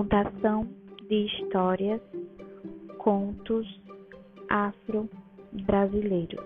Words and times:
Contação 0.00 0.66
de 1.10 1.26
histórias, 1.26 2.00
contos 2.96 3.66
afro-brasileiros. 4.48 6.42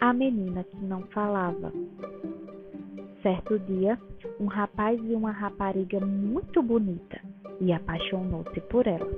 A 0.00 0.10
menina 0.14 0.64
que 0.64 0.78
não 0.78 1.02
falava. 1.08 1.70
Certo 3.22 3.58
dia, 3.58 3.98
um 4.40 4.46
rapaz 4.46 4.98
viu 5.02 5.18
uma 5.18 5.32
rapariga 5.32 6.00
muito 6.00 6.62
bonita 6.62 7.20
e 7.60 7.74
apaixonou-se 7.74 8.58
por 8.62 8.86
ela. 8.86 9.10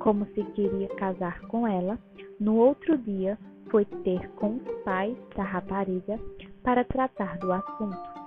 Como 0.00 0.26
se 0.34 0.42
queria 0.56 0.88
casar 0.96 1.42
com 1.42 1.64
ela, 1.64 1.96
no 2.40 2.56
outro 2.56 2.98
dia 2.98 3.38
foi 3.70 3.84
ter 3.84 4.28
com 4.30 4.56
os 4.56 4.82
pais 4.82 5.16
da 5.36 5.44
rapariga 5.44 6.18
para 6.64 6.82
tratar 6.82 7.38
do 7.38 7.52
assunto. 7.52 8.18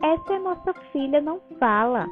Essa 0.00 0.34
é 0.34 0.38
nossa 0.38 0.72
filha, 0.92 1.20
não 1.20 1.40
fala. 1.58 2.06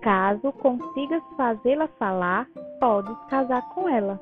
Caso 0.00 0.52
consigas 0.52 1.22
fazê-la 1.36 1.88
falar, 1.98 2.46
podes 2.80 3.16
casar 3.28 3.62
com 3.70 3.88
ela, 3.88 4.20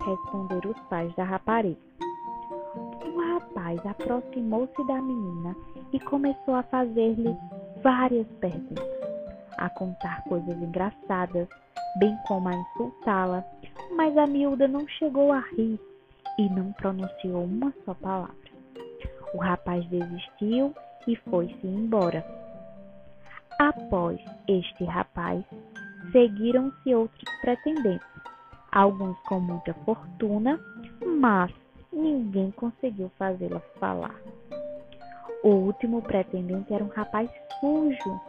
responderam 0.00 0.70
os 0.70 0.80
pais 0.88 1.14
da 1.16 1.24
rapariga. 1.24 1.78
O 3.04 3.34
rapaz 3.34 3.84
aproximou-se 3.84 4.86
da 4.86 5.00
menina 5.00 5.56
e 5.92 6.00
começou 6.00 6.54
a 6.54 6.62
fazer-lhe 6.64 7.36
várias 7.82 8.26
perguntas, 8.40 8.84
a 9.58 9.68
contar 9.70 10.22
coisas 10.24 10.56
engraçadas, 10.62 11.48
bem 11.98 12.16
como 12.26 12.48
a 12.48 12.54
insultá-la, 12.54 13.44
mas 13.96 14.16
a 14.16 14.26
miúda 14.26 14.68
não 14.68 14.86
chegou 14.88 15.32
a 15.32 15.40
rir 15.40 15.80
e 16.38 16.48
não 16.50 16.72
pronunciou 16.72 17.44
uma 17.44 17.72
só 17.84 17.94
palavra. 17.94 18.36
O 19.34 19.38
rapaz 19.38 19.84
desistiu 19.88 20.74
e 21.06 21.16
foi-se 21.16 21.66
embora. 21.66 22.24
Após 23.58 24.20
este 24.46 24.84
rapaz, 24.84 25.44
seguiram-se 26.12 26.94
outros 26.94 27.24
pretendentes, 27.40 28.06
alguns 28.70 29.18
com 29.22 29.40
muita 29.40 29.74
fortuna, 29.84 30.60
mas 31.04 31.52
ninguém 31.92 32.52
conseguiu 32.52 33.10
fazê-la 33.18 33.58
falar. 33.80 34.14
O 35.42 35.48
último 35.48 36.00
pretendente 36.02 36.72
era 36.72 36.84
um 36.84 36.88
rapaz 36.88 37.28
sujo, 37.58 38.20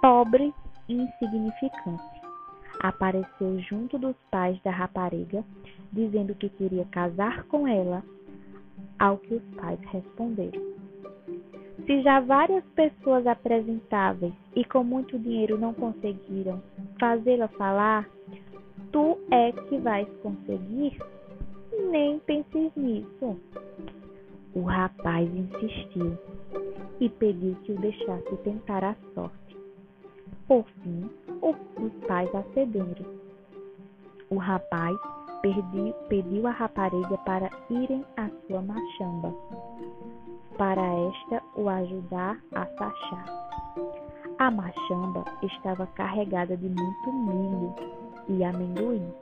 pobre 0.00 0.50
e 0.88 0.94
insignificante. 0.94 2.20
Apareceu 2.80 3.58
junto 3.60 3.98
dos 3.98 4.16
pais 4.30 4.58
da 4.62 4.70
rapariga, 4.70 5.44
dizendo 5.92 6.34
que 6.34 6.48
queria 6.48 6.86
casar 6.86 7.44
com 7.44 7.68
ela, 7.68 8.02
ao 8.98 9.18
que 9.18 9.34
os 9.34 9.42
pais 9.56 9.78
responderam: 9.92 10.79
Se 11.90 12.02
já 12.02 12.20
várias 12.20 12.62
pessoas 12.76 13.26
apresentáveis 13.26 14.32
e 14.54 14.64
com 14.64 14.84
muito 14.84 15.18
dinheiro 15.18 15.58
não 15.58 15.74
conseguiram 15.74 16.62
fazê-la 17.00 17.48
falar, 17.48 18.08
tu 18.92 19.18
é 19.28 19.50
que 19.50 19.76
vais 19.78 20.06
conseguir? 20.22 20.96
Nem 21.90 22.20
penses 22.20 22.70
nisso. 22.76 23.36
O 24.54 24.62
rapaz 24.62 25.28
insistiu 25.34 26.16
e 27.00 27.08
pediu 27.08 27.56
que 27.64 27.72
o 27.72 27.80
deixasse 27.80 28.36
tentar 28.44 28.84
a 28.84 28.94
sorte. 29.12 29.56
Por 30.46 30.64
fim, 30.84 31.10
os 31.42 32.06
pais 32.06 32.32
acederam. 32.32 33.04
O 34.30 34.36
rapaz 34.36 34.96
pediu 36.08 36.46
a 36.46 36.50
rapariga 36.50 37.16
para 37.18 37.50
irem 37.70 38.04
à 38.16 38.28
sua 38.46 38.60
machamba, 38.62 39.34
para 40.58 40.82
esta 40.82 41.42
o 41.56 41.68
ajudar 41.68 42.38
a 42.54 42.66
sachar. 42.66 43.24
A 44.38 44.50
machamba 44.50 45.24
estava 45.42 45.86
carregada 45.88 46.56
de 46.56 46.68
muito 46.68 47.12
milho 47.12 47.74
e 48.28 48.44
amendoim, 48.44 49.12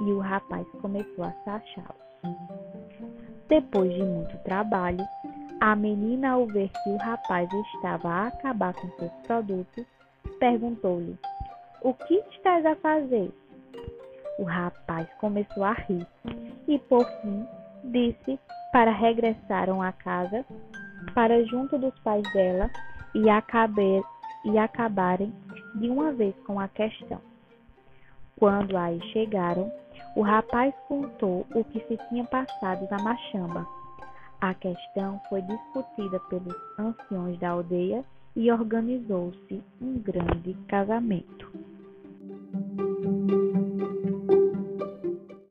e 0.00 0.12
o 0.12 0.18
rapaz 0.18 0.66
começou 0.80 1.24
a 1.24 1.32
sachá-los. 1.44 2.02
Depois 3.48 3.92
de 3.92 4.02
muito 4.02 4.36
trabalho, 4.44 5.04
a 5.60 5.76
menina, 5.76 6.30
ao 6.30 6.46
ver 6.46 6.68
que 6.68 6.90
o 6.90 6.96
rapaz 6.96 7.48
estava 7.74 8.08
a 8.08 8.26
acabar 8.28 8.74
com 8.74 8.88
seus 8.98 9.12
produtos, 9.26 9.84
perguntou-lhe: 10.40 11.16
O 11.82 11.94
que 11.94 12.14
estás 12.14 12.66
a 12.66 12.74
fazer? 12.76 13.32
O 14.38 14.44
rapaz 14.44 15.08
começou 15.20 15.64
a 15.64 15.72
rir 15.72 16.06
e, 16.66 16.78
por 16.78 17.04
fim, 17.20 17.46
disse 17.84 18.38
para 18.72 18.90
regressaram 18.90 19.82
à 19.82 19.92
casa, 19.92 20.44
para 21.14 21.44
junto 21.44 21.78
dos 21.78 21.96
pais 22.00 22.24
dela 22.32 22.70
e, 23.14 23.28
acabar, 23.28 24.02
e 24.44 24.58
acabarem 24.58 25.32
de 25.74 25.88
uma 25.88 26.12
vez 26.12 26.34
com 26.46 26.58
a 26.58 26.68
questão. 26.68 27.20
Quando 28.38 28.76
aí 28.76 29.00
chegaram, 29.12 29.70
o 30.16 30.22
rapaz 30.22 30.74
contou 30.88 31.46
o 31.54 31.64
que 31.64 31.80
se 31.86 31.98
tinha 32.08 32.24
passado 32.24 32.88
na 32.90 33.02
machamba 33.02 33.66
a 34.42 34.54
questão 34.54 35.20
foi 35.28 35.40
discutida 35.42 36.18
pelos 36.28 36.56
anciões 36.76 37.38
da 37.38 37.50
aldeia 37.50 38.04
e 38.34 38.50
organizou-se 38.50 39.62
um 39.80 40.00
grande 40.00 40.54
casamento. 40.66 41.51